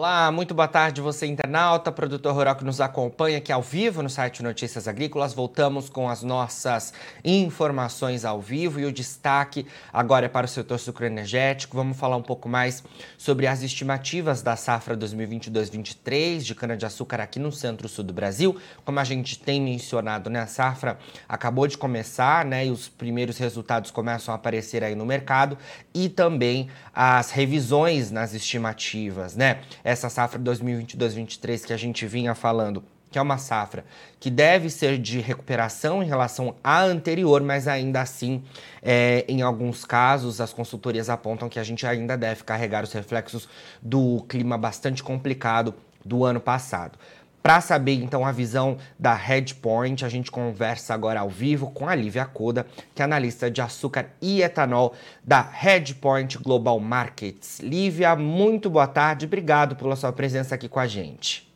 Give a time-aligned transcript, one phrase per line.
[0.00, 4.08] Olá, muito boa tarde você internauta, produtor rural que nos acompanha aqui ao vivo no
[4.08, 5.34] site Notícias Agrícolas.
[5.34, 10.78] Voltamos com as nossas informações ao vivo e o destaque agora é para o setor
[10.78, 11.76] sucroenergético.
[11.76, 12.82] Vamos falar um pouco mais
[13.18, 18.56] sobre as estimativas da safra 2022-23 de cana-de-açúcar aqui no centro-sul do Brasil.
[18.86, 20.98] Como a gente tem mencionado, né, a safra
[21.28, 25.58] acabou de começar, né, e os primeiros resultados começam a aparecer aí no mercado
[25.92, 29.60] e também as revisões nas estimativas, né?
[29.90, 33.84] Essa safra 2022-23 que a gente vinha falando, que é uma safra
[34.18, 38.42] que deve ser de recuperação em relação à anterior, mas ainda assim,
[38.82, 43.48] é, em alguns casos, as consultorias apontam que a gente ainda deve carregar os reflexos
[43.82, 46.98] do clima bastante complicado do ano passado.
[47.42, 51.94] Para saber então a visão da Headpoint, a gente conversa agora ao vivo com a
[51.94, 54.94] Lívia Coda, que é analista de açúcar e etanol
[55.24, 57.60] da Headpoint Global Markets.
[57.60, 61.50] Lívia, muito boa tarde, obrigado pela sua presença aqui com a gente.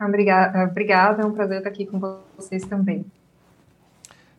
[0.00, 1.98] Obrigada, obrigada é um prazer estar aqui com
[2.36, 3.04] vocês também.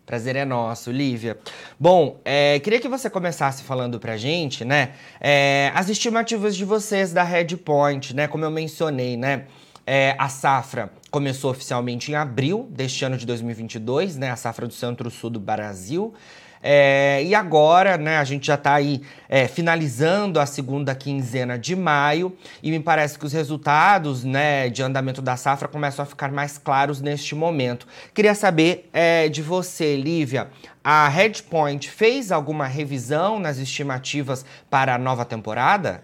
[0.05, 1.37] Prazer é nosso, Lívia.
[1.77, 7.11] Bom, é, queria que você começasse falando pra gente, né, é, as estimativas de vocês
[7.11, 9.47] da Headpoint, né, como eu mencionei, né,
[9.87, 14.29] é, a safra começou oficialmente em abril deste ano de 2022, né?
[14.29, 16.13] A safra do Centro-Sul do Brasil.
[16.61, 21.75] É, e agora, né, a gente já está aí é, finalizando a segunda quinzena de
[21.75, 26.31] maio e me parece que os resultados né, de andamento da safra começam a ficar
[26.31, 27.87] mais claros neste momento.
[28.13, 30.49] Queria saber é, de você, Lívia,
[30.83, 36.01] a Redpoint fez alguma revisão nas estimativas para a nova temporada?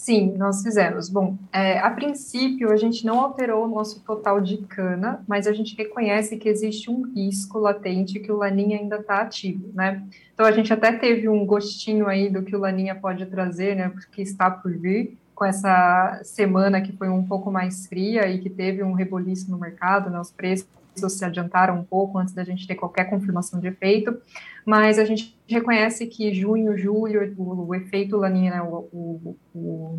[0.00, 1.10] Sim, nós fizemos.
[1.10, 5.52] Bom, é, a princípio a gente não alterou o nosso total de cana, mas a
[5.52, 10.02] gente reconhece que existe um risco latente que o Laninha ainda está ativo, né?
[10.32, 13.90] Então a gente até teve um gostinho aí do que o Laninha pode trazer, né?
[13.90, 18.48] Porque está por vir com essa semana que foi um pouco mais fria e que
[18.48, 20.18] teve um reboliço no mercado, né?
[20.18, 20.66] Os preços
[21.08, 24.20] se adiantaram um pouco antes da gente ter qualquer confirmação de efeito,
[24.64, 29.98] mas a gente reconhece que junho, julho, o, o efeito laninha, né, o, o,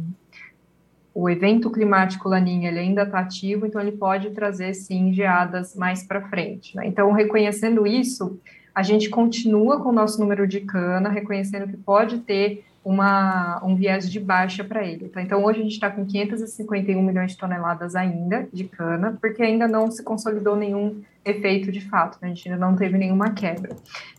[1.13, 6.03] o, evento climático laninha, ele ainda está ativo, então ele pode trazer, sim, geadas mais
[6.03, 6.75] para frente.
[6.75, 6.88] Né?
[6.88, 8.40] Então, reconhecendo isso,
[8.73, 13.75] a gente continua com o nosso número de cana, reconhecendo que pode ter uma, um
[13.75, 15.09] viés de baixa para ele.
[15.09, 15.22] Tá?
[15.22, 19.68] Então, hoje a gente está com 551 milhões de toneladas ainda de cana, porque ainda
[19.68, 22.30] não se consolidou nenhum efeito de fato, né?
[22.30, 23.75] a gente ainda não teve nenhuma quebra.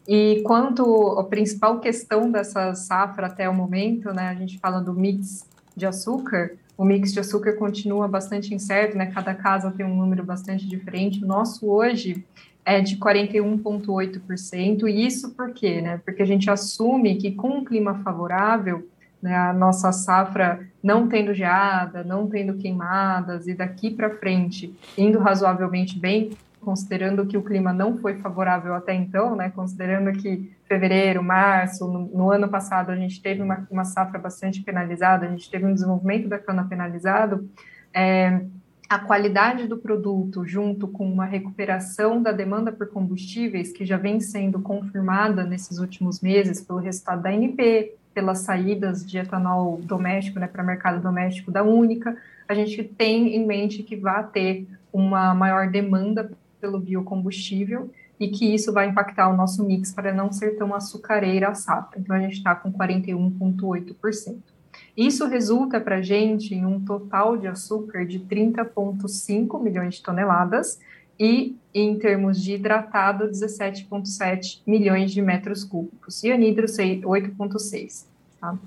[0.06, 4.93] E quanto a principal questão dessa safra até o momento, né, a gente fala do
[4.93, 5.45] mix
[5.77, 9.06] de açúcar, o mix de açúcar continua bastante incerto, né?
[9.06, 11.22] Cada casa tem um número bastante diferente.
[11.22, 12.25] O nosso hoje
[12.65, 14.89] é de 41,8%.
[14.89, 15.81] E isso por quê?
[15.81, 16.00] Né?
[16.05, 18.89] Porque a gente assume que com um clima favorável,
[19.21, 25.21] né, a nossa safra não tendo geada, não tendo queimadas, e daqui para frente indo
[25.21, 26.31] razoavelmente bem,
[26.61, 32.06] considerando que o clima não foi favorável até então, né, considerando que fevereiro, março, no,
[32.06, 35.75] no ano passado a gente teve uma, uma, safra bastante penalizada, a gente teve um
[35.75, 37.49] desenvolvimento da cana penalizado,
[37.95, 38.43] é,
[38.92, 44.20] a qualidade do produto, junto com uma recuperação da demanda por combustíveis, que já vem
[44.20, 50.47] sendo confirmada nesses últimos meses pelo resultado da ANP, pelas saídas de etanol doméstico né,
[50.47, 52.14] para o mercado doméstico da Única,
[52.47, 56.30] a gente tem em mente que vai ter uma maior demanda
[56.60, 61.48] pelo biocombustível e que isso vai impactar o nosso mix para não ser tão açucareira
[61.48, 61.98] a safra.
[61.98, 64.52] Então, a gente está com 41,8%.
[64.97, 70.78] Isso resulta para a gente em um total de açúcar de 30,5 milhões de toneladas
[71.19, 78.04] e, em termos de hidratado, 17,7 milhões de metros cúbicos, e anidro 8,6.
[78.41, 78.58] Tá?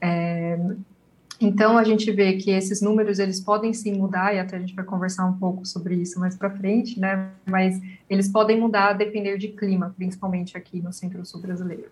[0.00, 0.58] É,
[1.40, 4.74] então, a gente vê que esses números, eles podem sim mudar, e até a gente
[4.74, 7.30] vai conversar um pouco sobre isso mais para frente, né?
[7.44, 11.90] Mas eles podem mudar a depender de clima, principalmente aqui no centro-sul brasileiro.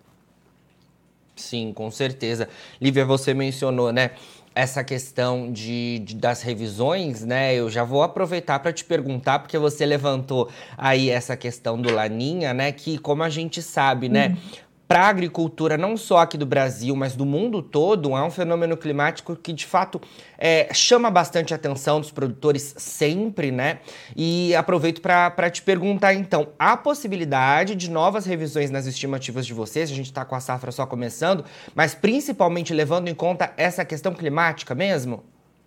[1.35, 2.47] Sim, com certeza.
[2.81, 4.11] Lívia, você mencionou, né?
[4.55, 7.55] Essa questão de, de das revisões, né?
[7.55, 12.53] Eu já vou aproveitar para te perguntar, porque você levantou aí essa questão do Laninha,
[12.53, 12.71] né?
[12.71, 14.27] Que, como a gente sabe, né?
[14.27, 14.63] Uhum
[14.93, 18.77] para a agricultura, não só aqui do Brasil, mas do mundo todo, é um fenômeno
[18.77, 19.99] climático que de fato
[20.37, 23.79] é, chama bastante a atenção dos produtores sempre, né?
[24.15, 29.89] E aproveito para te perguntar então: há possibilidade de novas revisões nas estimativas de vocês?
[29.89, 31.43] A gente está com a safra só começando,
[31.73, 35.23] mas principalmente levando em conta essa questão climática mesmo?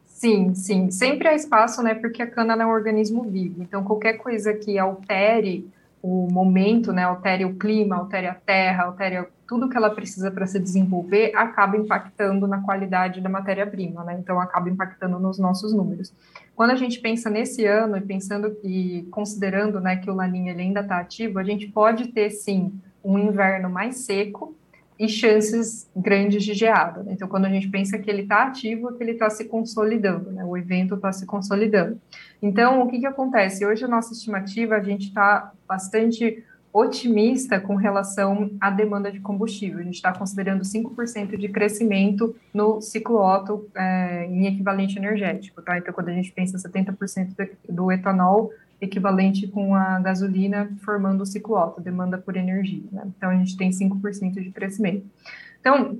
[0.07, 0.89] Sim, sim.
[0.93, 1.97] Sempre há espaço, né?
[1.97, 3.61] Porque a cana é um organismo vivo.
[3.61, 5.69] Então, qualquer coisa que altere
[6.03, 10.47] o momento, né, altere o clima, altere a terra, altere tudo que ela precisa para
[10.47, 14.17] se desenvolver, acaba impactando na qualidade da matéria-prima, né?
[14.19, 16.13] Então acaba impactando nos nossos números.
[16.55, 20.81] Quando a gente pensa nesse ano e pensando e considerando, né, que o laninha ainda
[20.81, 22.73] está ativo, a gente pode ter sim
[23.05, 24.57] um inverno mais seco
[24.99, 27.03] e chances grandes de geada.
[27.03, 27.13] Né?
[27.13, 30.31] Então, quando a gente pensa que ele está ativo, é que ele está se consolidando,
[30.31, 30.45] né?
[30.45, 32.01] o evento está se consolidando.
[32.41, 33.67] Então, o que, que acontece?
[33.67, 39.79] Hoje, a nossa estimativa, a gente está bastante otimista com relação à demanda de combustível.
[39.79, 45.63] A gente está considerando 5% de crescimento no ciclo Otto é, em equivalente energético.
[45.63, 45.79] Tá?
[45.79, 51.57] Então, quando a gente pensa 70% do etanol, equivalente com a gasolina formando o ciclo
[51.57, 52.83] alto, demanda por energia.
[52.93, 53.03] Né?
[53.17, 55.07] Então, a gente tem 5% de crescimento.
[55.61, 55.99] Então,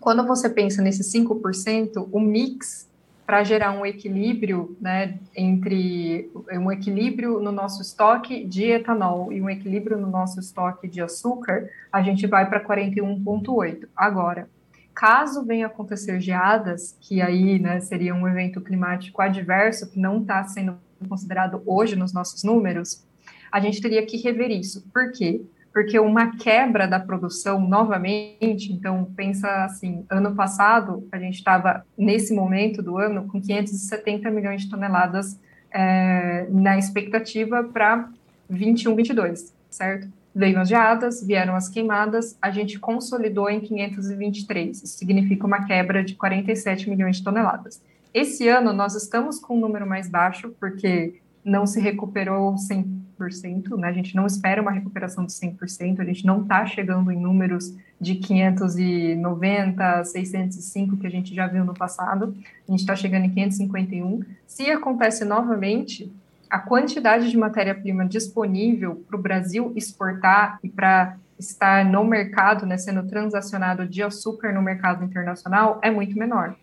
[0.00, 2.88] quando você pensa nesse 5%, o mix
[3.26, 9.50] para gerar um equilíbrio né, entre um equilíbrio no nosso estoque de etanol e um
[9.50, 13.88] equilíbrio no nosso estoque de açúcar, a gente vai para 41,8.
[13.96, 14.48] Agora,
[14.94, 20.44] caso venha acontecer geadas, que aí né, seria um evento climático adverso, que não está
[20.44, 23.04] sendo considerado hoje nos nossos números,
[23.50, 24.84] a gente teria que rever isso.
[24.92, 25.42] Por quê?
[25.72, 32.34] Porque uma quebra da produção novamente, então pensa assim, ano passado a gente estava nesse
[32.34, 35.38] momento do ano com 570 milhões de toneladas
[35.70, 38.08] é, na expectativa para
[38.48, 40.08] 21, 22, certo?
[40.34, 46.04] Veio as geadas, vieram as queimadas, a gente consolidou em 523, isso significa uma quebra
[46.04, 47.82] de 47 milhões de toneladas.
[48.16, 53.88] Esse ano nós estamos com um número mais baixo, porque não se recuperou 100%, né?
[53.88, 57.76] a gente não espera uma recuperação de 100%, a gente não está chegando em números
[58.00, 62.34] de 590, 605 que a gente já viu no passado,
[62.66, 64.24] a gente está chegando em 551.
[64.46, 66.10] Se acontece novamente,
[66.48, 72.78] a quantidade de matéria-prima disponível para o Brasil exportar e para estar no mercado, né,
[72.78, 76.56] sendo transacionado de açúcar no mercado internacional, é muito menor.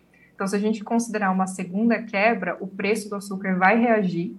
[0.44, 4.36] Então, se a gente considerar uma segunda quebra, o preço do açúcar vai reagir,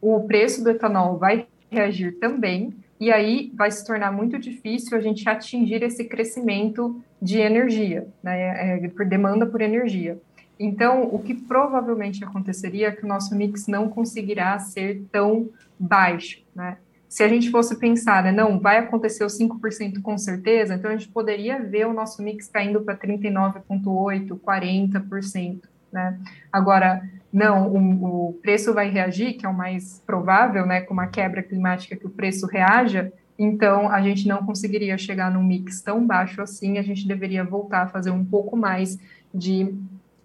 [0.00, 5.00] o preço do etanol vai reagir também, e aí vai se tornar muito difícil a
[5.00, 10.16] gente atingir esse crescimento de energia, né, é, por demanda por energia.
[10.60, 16.40] Então, o que provavelmente aconteceria é que o nosso mix não conseguirá ser tão baixo,
[16.54, 16.76] né?
[17.08, 20.96] Se a gente fosse pensar, né, não, vai acontecer os 5% com certeza, então a
[20.96, 26.18] gente poderia ver o nosso mix caindo para 39,8%, 40%, né?
[26.52, 27.02] Agora,
[27.32, 31.42] não, o, o, preço vai reagir, que é o mais provável, né, com uma quebra
[31.42, 36.42] climática que o preço reaja, então a gente não conseguiria chegar num mix tão baixo
[36.42, 38.98] assim, a gente deveria voltar a fazer um pouco mais
[39.32, 39.74] de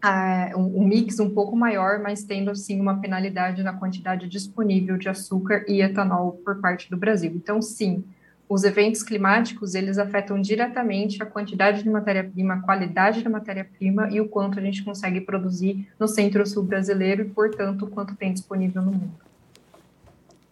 [0.03, 5.07] uh, um, mix um pouco maior, mas tendo assim uma penalidade na quantidade disponível de
[5.07, 7.31] açúcar e etanol por parte do Brasil.
[7.35, 8.03] Então, sim,
[8.49, 14.19] os eventos climáticos eles afetam diretamente a quantidade de matéria-prima, a qualidade da matéria-prima e
[14.19, 18.81] o quanto a gente consegue produzir no centro-sul brasileiro e, portanto, o quanto tem disponível
[18.81, 19.13] no mundo.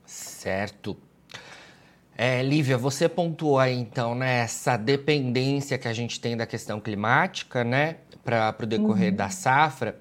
[0.06, 0.97] Certo.
[2.23, 6.79] É, Lívia, você pontuou aí então né, essa dependência que a gente tem da questão
[6.79, 7.95] climática, né?
[8.23, 9.15] para o decorrer uhum.
[9.15, 9.97] da safra.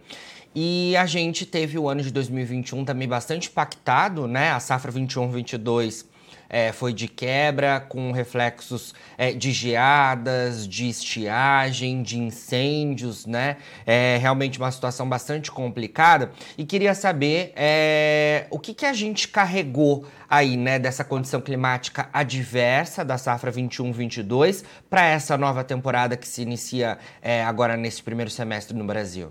[0.54, 4.50] E a gente teve o ano de 2021 também bastante impactado, né?
[4.50, 6.04] A safra 21-22
[6.50, 13.56] é, foi de quebra, com reflexos é, de geadas, de estiagem, de incêndios, né?
[13.86, 16.32] É realmente uma situação bastante complicada.
[16.58, 22.08] E queria saber é, o que, que a gente carregou aí, né, dessa condição climática
[22.12, 28.30] adversa da safra 21-22 para essa nova temporada que se inicia é, agora nesse primeiro
[28.30, 29.30] semestre no Brasil.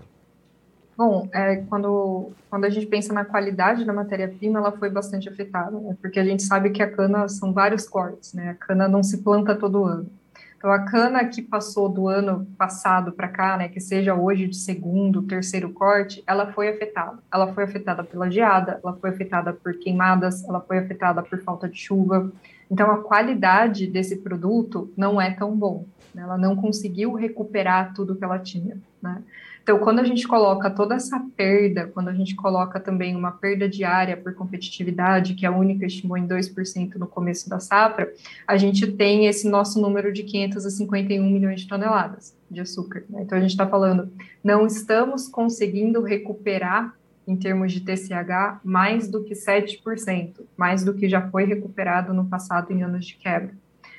[1.00, 5.80] Bom, é, quando, quando a gente pensa na qualidade da matéria-prima, ela foi bastante afetada,
[5.80, 5.96] né?
[5.98, 8.50] porque a gente sabe que a cana são vários cortes, né?
[8.50, 10.10] A cana não se planta todo ano.
[10.58, 14.56] Então, a cana que passou do ano passado para cá, né, que seja hoje de
[14.56, 17.18] segundo, terceiro corte, ela foi afetada.
[17.32, 21.66] Ela foi afetada pela geada, ela foi afetada por queimadas, ela foi afetada por falta
[21.66, 22.30] de chuva.
[22.70, 25.86] Então, a qualidade desse produto não é tão bom.
[26.14, 26.20] Né?
[26.20, 29.22] Ela não conseguiu recuperar tudo que ela tinha, né?
[29.62, 33.68] Então, quando a gente coloca toda essa perda, quando a gente coloca também uma perda
[33.68, 38.12] diária por competitividade, que a única estimou em 2% no começo da safra,
[38.46, 43.04] a gente tem esse nosso número de 551 milhões de toneladas de açúcar.
[43.08, 43.22] Né?
[43.22, 44.10] Então, a gente está falando,
[44.42, 46.94] não estamos conseguindo recuperar
[47.26, 52.24] em termos de TCH, mais do que 7%, mais do que já foi recuperado no
[52.24, 53.54] passado em anos de quebra.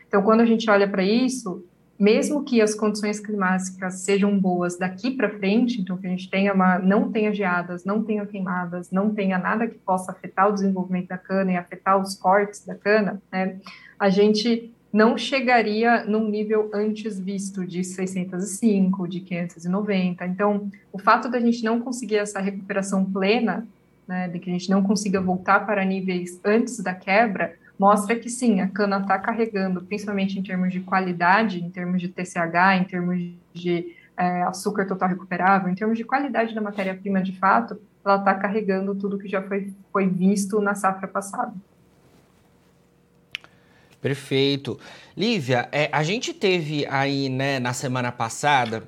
[0.06, 1.64] Então, quando a gente olha para isso,
[2.02, 6.52] mesmo que as condições climáticas sejam boas daqui para frente, então que a gente tenha
[6.52, 11.10] uma, não tenha geadas, não tenha queimadas, não tenha nada que possa afetar o desenvolvimento
[11.10, 13.58] da cana e afetar os cortes da cana, né,
[14.00, 20.26] a gente não chegaria num nível antes visto de 605, de 590.
[20.26, 23.66] Então, o fato da gente não conseguir essa recuperação plena,
[24.08, 28.30] né, de que a gente não consiga voltar para níveis antes da quebra, mostra que
[28.30, 32.84] sim, a cana está carregando, principalmente em termos de qualidade, em termos de TCH, em
[32.84, 33.20] termos
[33.56, 38.36] de é, açúcar total recuperável, em termos de qualidade da matéria-prima de fato, ela está
[38.36, 41.56] carregando tudo que já foi, foi visto na safra passada.
[44.00, 44.80] Perfeito.
[45.18, 48.84] Lívia, é, a gente teve aí, né, na semana passada,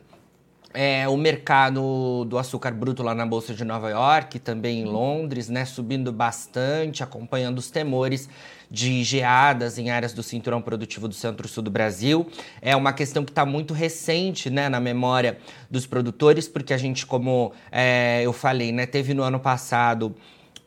[0.73, 5.49] é, o mercado do açúcar bruto lá na Bolsa de Nova York, também em Londres,
[5.49, 8.27] né, subindo bastante, acompanhando os temores
[8.69, 12.27] de geadas em áreas do cinturão produtivo do centro-sul do Brasil.
[12.61, 15.37] É uma questão que está muito recente né, na memória
[15.69, 20.15] dos produtores, porque a gente, como é, eu falei, né, teve no ano passado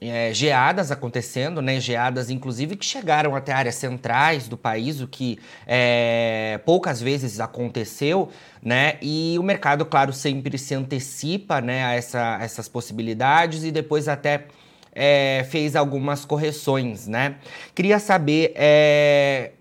[0.00, 1.80] é, geadas acontecendo, né?
[1.80, 8.30] Geadas, inclusive, que chegaram até áreas centrais do país, o que é, poucas vezes aconteceu,
[8.62, 8.98] né?
[9.00, 14.46] E o mercado, claro, sempre se antecipa né, a essa, essas possibilidades e depois até
[14.92, 17.36] é, fez algumas correções, né?
[17.74, 19.52] Queria saber é,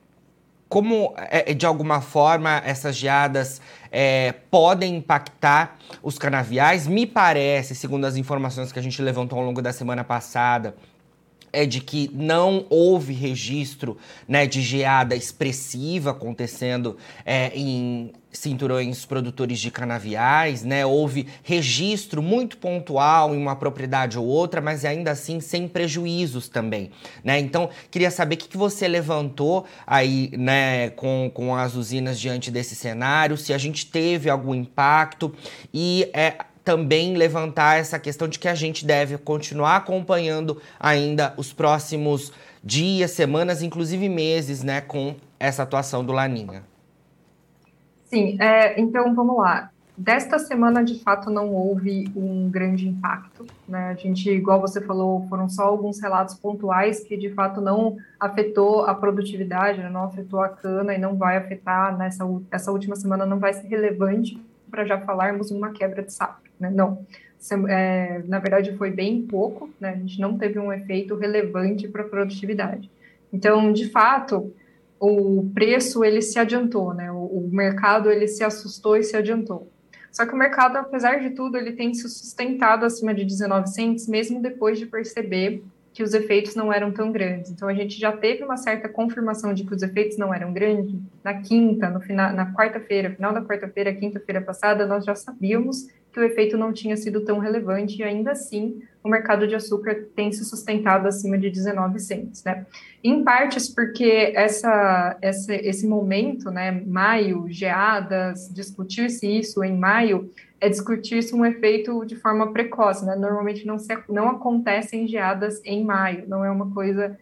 [0.68, 6.88] como, é, de alguma forma, essas geadas é, podem impactar os canaviais.
[6.88, 10.76] Me parece, segundo as informações que a gente levantou ao longo da semana passada,
[11.54, 19.60] é de que não houve registro né, de geada expressiva acontecendo é, em cinturões produtores
[19.60, 20.86] de canaviais, né?
[20.86, 26.92] Houve registro muito pontual em uma propriedade ou outra, mas ainda assim sem prejuízos também,
[27.24, 27.40] né?
[27.40, 32.52] Então, queria saber o que, que você levantou aí, né, com, com as usinas diante
[32.52, 35.34] desse cenário, se a gente teve algum impacto
[35.74, 41.54] e é, também levantar essa questão de que a gente deve continuar acompanhando ainda os
[41.54, 42.32] próximos
[42.64, 46.64] dias, semanas, inclusive meses, né, com essa atuação do Laninha.
[48.06, 49.72] Sim, é, então vamos lá.
[49.98, 53.46] Desta semana, de fato, não houve um grande impacto.
[53.68, 53.92] Né?
[53.92, 58.86] A gente, igual você falou, foram só alguns relatos pontuais que, de fato, não afetou
[58.86, 59.90] a produtividade, né?
[59.90, 63.68] não afetou a cana e não vai afetar nessa essa última semana, não vai ser
[63.68, 64.38] relevante
[64.70, 66.70] para já falarmos uma quebra de safra né?
[66.70, 67.06] Não.
[67.70, 69.90] É, na verdade, foi bem pouco, né?
[69.90, 72.90] A gente não teve um efeito relevante para a produtividade.
[73.32, 74.54] Então, de fato,
[75.00, 77.12] o preço ele se adiantou, né?
[77.12, 79.72] O, o, mercado ele se assustou e se adiantou.
[80.12, 84.08] Só que o mercado, apesar de tudo, ele tem se sustentado acima de 19 cents,
[84.08, 85.64] mesmo depois de perceber
[85.96, 87.52] que os efeitos não eram tão grandes.
[87.52, 91.00] Então a gente já teve uma certa confirmação de que os efeitos não eram grandes
[91.24, 96.20] na quinta, no final, na quarta-feira, final da quarta-feira, quinta-feira passada, nós já sabíamos que
[96.20, 100.32] o efeito não tinha sido tão relevante e ainda assim o mercado de açúcar tem
[100.32, 102.66] se sustentado acima de 19 centos, né?
[103.04, 110.68] Em partes porque essa, essa, esse momento, né, maio, geadas, discutir-se isso em maio é
[110.68, 113.16] discutir-se um efeito de forma precoce, né?
[113.16, 117.16] Normalmente não, se, não acontecem geadas em maio, não é uma coisa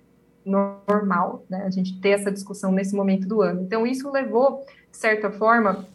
[0.46, 1.66] normal, né?
[1.66, 3.62] A gente ter essa discussão nesse momento do ano.
[3.62, 5.86] Então isso levou, de certa forma,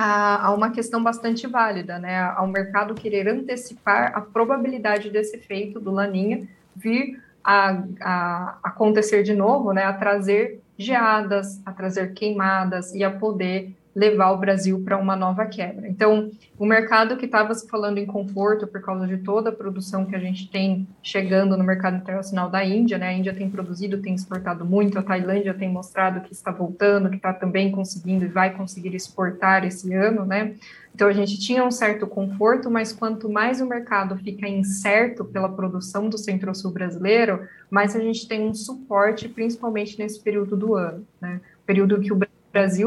[0.00, 2.20] a, a, uma questão bastante válida, né?
[2.20, 9.34] Ao mercado querer antecipar a probabilidade desse efeito do Laninha vir a, a acontecer de
[9.34, 9.82] novo, né?
[9.82, 15.46] A trazer geadas, a trazer queimadas e a poder levar o Brasil para uma nova
[15.46, 15.88] quebra.
[15.88, 20.04] Então, o mercado que estava se falando em conforto por causa de toda a produção
[20.04, 23.08] que a gente tem chegando no mercado internacional da Índia, né?
[23.08, 27.16] A Índia tem produzido, tem exportado muito, a Tailândia tem mostrado que está voltando, que
[27.16, 30.54] está também conseguindo e vai conseguir exportar esse ano, né?
[30.94, 35.48] Então a gente tinha um certo conforto, mas quanto mais o mercado fica incerto pela
[35.48, 41.06] produção do Centro-Sul brasileiro, mais a gente tem um suporte, principalmente nesse período do ano,
[41.20, 41.40] né?
[41.64, 42.37] Período que o Brasil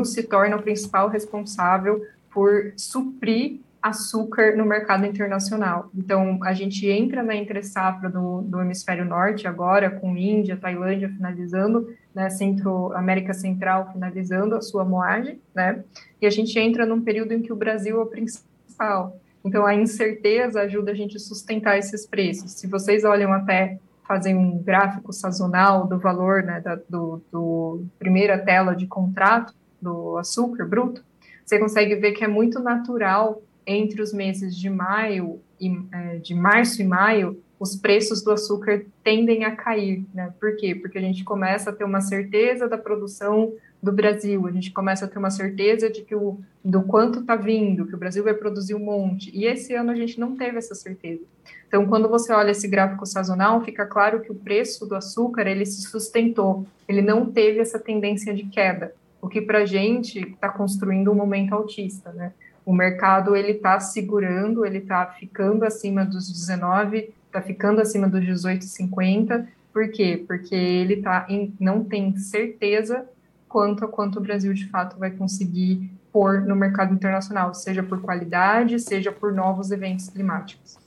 [0.03, 5.89] se torna o principal responsável por suprir açúcar no mercado internacional.
[5.95, 11.91] Então, a gente entra na entre-safra do, do, hemisfério norte agora, com Índia, Tailândia finalizando,
[12.13, 15.83] né, Centro, América Central finalizando a sua moagem, né,
[16.21, 19.17] e a gente entra num período em que o Brasil é o principal.
[19.43, 22.51] Então, a incerteza ajuda a gente a sustentar esses preços.
[22.51, 28.37] Se vocês olham até fazem um gráfico sazonal do valor né, da do, do, primeira
[28.37, 31.03] tela de contrato do açúcar bruto,
[31.45, 36.33] você consegue ver que é muito natural entre os meses de maio e é, de
[36.33, 40.33] março e maio os preços do açúcar tendem a cair, né?
[40.39, 40.73] Por quê?
[40.73, 45.05] Porque a gente começa a ter uma certeza da produção do Brasil, a gente começa
[45.05, 48.33] a ter uma certeza de que o, do quanto está vindo, que o Brasil vai
[48.33, 49.29] produzir um monte.
[49.31, 51.21] E esse ano a gente não teve essa certeza.
[51.67, 55.65] Então, quando você olha esse gráfico sazonal, fica claro que o preço do açúcar ele
[55.65, 60.49] se sustentou, ele não teve essa tendência de queda, o que para a gente está
[60.49, 62.33] construindo um momento altista, né?
[62.65, 68.21] O mercado ele está segurando, ele está ficando acima dos 19, está ficando acima dos
[68.21, 69.47] 18,50.
[69.71, 70.23] Por quê?
[70.27, 73.05] Porque ele tá em, não tem certeza
[73.47, 78.01] quanto a quanto o Brasil de fato vai conseguir pôr no mercado internacional, seja por
[78.01, 80.77] qualidade, seja por novos eventos climáticos.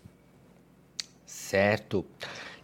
[1.25, 2.05] Certo.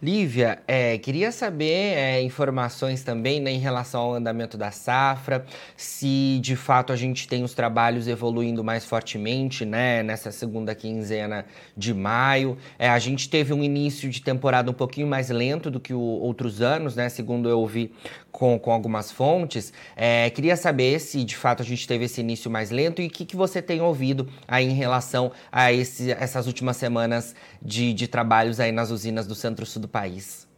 [0.01, 5.45] Lívia, é, queria saber é, informações também né, em relação ao andamento da safra,
[5.77, 11.45] se de fato a gente tem os trabalhos evoluindo mais fortemente né, nessa segunda quinzena
[11.77, 12.57] de maio.
[12.79, 15.99] É, a gente teve um início de temporada um pouquinho mais lento do que o,
[15.99, 17.91] outros anos, né, segundo eu ouvi
[18.31, 19.71] com, com algumas fontes.
[19.95, 23.09] É, queria saber se de fato a gente teve esse início mais lento e o
[23.09, 28.07] que, que você tem ouvido aí em relação a esse, essas últimas semanas de, de
[28.07, 30.49] trabalhos aí nas usinas do centro-sul do país.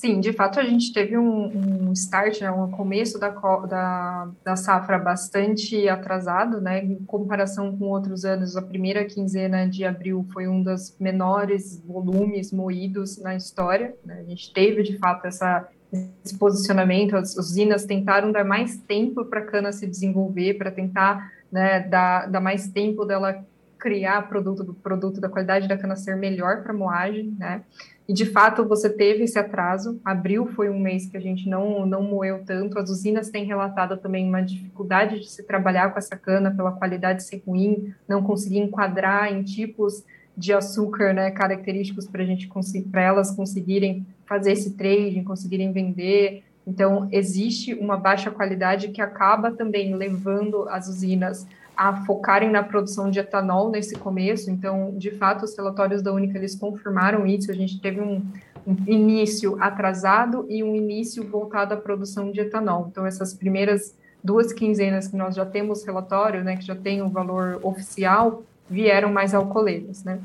[0.00, 4.56] Sim, de fato a gente teve um, um start, né, um começo da, da, da,
[4.56, 8.56] safra bastante atrasado, né, em comparação com outros anos.
[8.56, 13.94] A primeira quinzena de abril foi um dos menores volumes moídos na história.
[14.02, 15.68] Né, a gente teve de fato essa
[16.24, 21.32] esse posicionamento, as usinas tentaram dar mais tempo para a cana se desenvolver, para tentar
[21.50, 23.44] né, dar, dar mais tempo dela
[23.76, 27.62] criar produto produto da qualidade da cana ser melhor para moagem, né?
[28.10, 30.00] E de fato você teve esse atraso.
[30.04, 32.76] Abril foi um mês que a gente não não moeu tanto.
[32.76, 37.22] As usinas têm relatado também uma dificuldade de se trabalhar com essa cana pela qualidade
[37.22, 40.04] ser ruim, não conseguir enquadrar em tipos
[40.36, 42.50] de açúcar, né, característicos para a gente
[42.90, 46.42] para elas conseguirem fazer esse trading, conseguirem vender.
[46.66, 51.46] Então, existe uma baixa qualidade que acaba também levando as usinas
[51.76, 54.50] a focarem na produção de etanol nesse começo.
[54.50, 57.50] Então, de fato, os relatórios da Única eles confirmaram isso.
[57.50, 58.22] A gente teve um,
[58.66, 62.88] um início atrasado e um início voltado à produção de etanol.
[62.90, 67.08] Então, essas primeiras duas quinzenas que nós já temos relatório, né, que já tem o
[67.08, 70.20] valor oficial, vieram mais alcooleiras, né?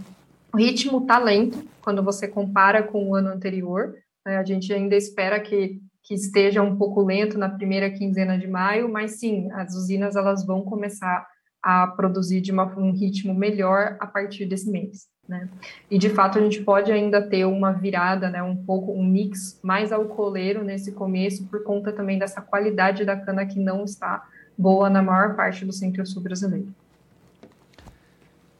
[0.54, 3.96] O ritmo está lento quando você compara com o ano anterior.
[4.26, 4.38] Né?
[4.38, 8.88] A gente ainda espera que, que esteja um pouco lento na primeira quinzena de maio,
[8.88, 11.28] mas sim, as usinas elas vão começar
[11.65, 15.08] a produzir de uma, um ritmo melhor a partir desse mês.
[15.28, 15.49] Né?
[15.89, 19.60] E de fato a gente pode ainda ter uma virada, né, um pouco um mix
[19.63, 24.23] mais alcooleiro nesse começo por conta também dessa qualidade da cana que não está
[24.56, 26.71] boa na maior parte do centro-sul brasileiro.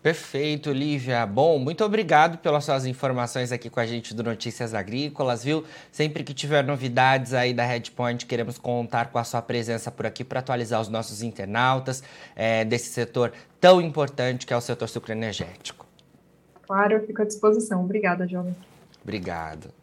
[0.06, 1.26] Perfeito, Lívia.
[1.26, 5.64] Bom, muito obrigado pelas suas informações aqui com a gente do Notícias Agrícolas, viu?
[5.92, 10.24] Sempre que tiver novidades aí da Redpoint, queremos contar com a sua presença por aqui
[10.24, 12.04] para atualizar os nossos internautas
[12.36, 15.88] é, desse setor tão importante que é o setor sucroenergético.
[16.68, 17.84] Claro, eu fico à disposição.
[17.84, 18.56] Obrigada, Jovem.
[19.02, 19.74] Obrigado.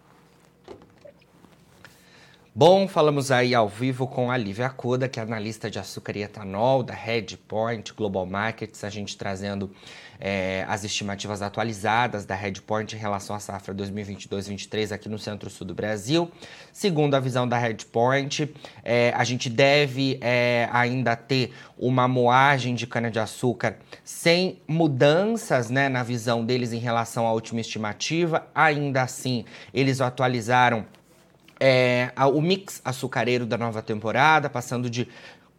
[2.55, 6.23] Bom, falamos aí ao vivo com a Lívia Coda, que é analista de açúcar e
[6.23, 9.71] etanol da Redpoint Global Markets, a gente trazendo
[10.21, 15.75] é, as estimativas atualizadas da Redpoint em relação à safra 2022-23 aqui no centro-sul do
[15.75, 16.31] Brasil.
[16.75, 22.87] Segundo a visão da Redpoint, é, a gente deve é, ainda ter uma moagem de
[22.87, 28.47] cana-de-açúcar sem mudanças né, na visão deles em relação à última estimativa.
[28.55, 30.85] Ainda assim, eles atualizaram
[31.65, 35.07] é, o mix açucareiro da nova temporada, passando de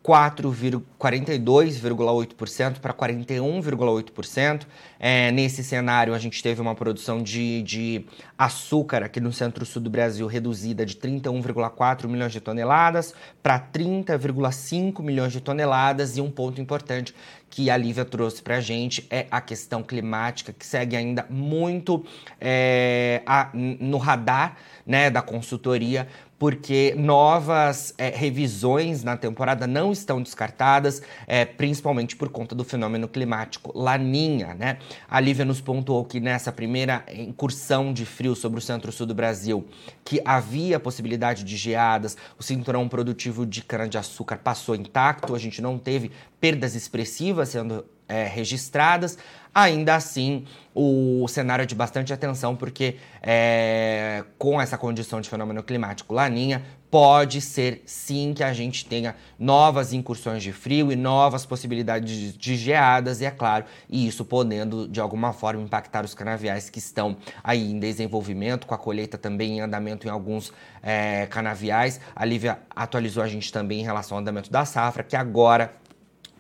[0.04, 4.68] 42,8% para 41,8%.
[5.00, 8.06] É, nesse cenário, a gente teve uma produção de, de
[8.38, 15.32] açúcar aqui no centro-sul do Brasil reduzida de 31,4 milhões de toneladas para 30,5 milhões
[15.32, 16.18] de toneladas.
[16.18, 17.16] E um ponto importante
[17.54, 22.04] que a Lívia trouxe para a gente é a questão climática, que segue ainda muito
[22.42, 30.22] é, a, no radar né, da consultoria, porque novas é, revisões na temporada não estão
[30.22, 34.78] descartadas, é, principalmente por conta do fenômeno climático Laninha, né?
[35.08, 39.66] A Lívia nos pontuou que nessa primeira incursão de frio sobre o centro-sul do Brasil,
[40.04, 45.78] que havia possibilidade de geadas, o cinturão produtivo de cana-de-açúcar passou intacto, a gente não
[45.78, 49.18] teve perdas expressivas sendo é, registradas.
[49.56, 55.62] Ainda assim, o cenário é de bastante atenção, porque é, com essa condição de fenômeno
[55.62, 61.46] climático laninha, pode ser sim que a gente tenha novas incursões de frio e novas
[61.46, 66.70] possibilidades de geadas, e é claro, e isso podendo de alguma forma impactar os canaviais
[66.70, 72.00] que estão aí em desenvolvimento, com a colheita também em andamento em alguns é, canaviais.
[72.16, 75.74] A Lívia atualizou a gente também em relação ao andamento da safra, que agora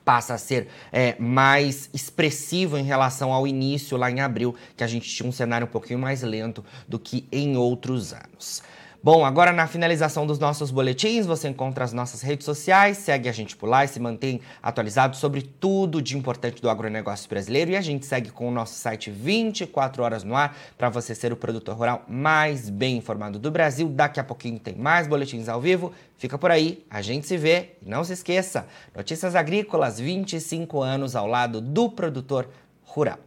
[0.04, 4.88] passa a ser é, mais expressivo em relação ao início lá em abril, que a
[4.88, 8.62] gente tinha um cenário um pouquinho mais lento do que em outros anos.
[9.06, 13.34] Bom, agora na finalização dos nossos boletins, você encontra as nossas redes sociais, segue a
[13.34, 17.72] gente por lá e se mantém atualizado sobre tudo de importante do agronegócio brasileiro.
[17.72, 21.34] E a gente segue com o nosso site 24 horas no ar para você ser
[21.34, 23.90] o produtor rural mais bem informado do Brasil.
[23.90, 25.92] Daqui a pouquinho tem mais boletins ao vivo.
[26.18, 27.72] Fica por aí, a gente se vê.
[27.82, 32.48] E não se esqueça, Notícias Agrícolas, 25 anos ao lado do produtor
[32.86, 33.20] rural.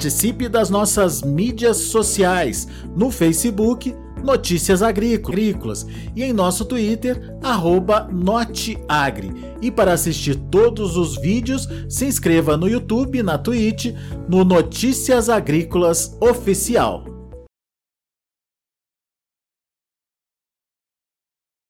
[0.00, 5.86] Participe das nossas mídias sociais no Facebook Notícias Agrícolas
[6.16, 7.20] e em nosso Twitter
[8.10, 9.30] @noteagri.
[9.60, 13.94] E para assistir todos os vídeos, se inscreva no YouTube, na Twitch,
[14.26, 17.19] no Notícias Agrícolas Oficial.